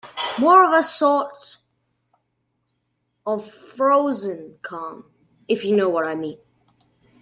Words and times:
More 0.39 0.75
a 0.75 0.81
sort 0.81 1.59
of 3.27 3.53
frozen 3.53 4.57
calm, 4.63 5.03
if 5.47 5.63
you 5.63 5.75
know 5.75 5.89
what 5.89 6.07
I 6.07 6.15
mean. 6.15 6.39